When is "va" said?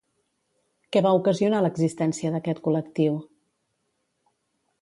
1.07-1.11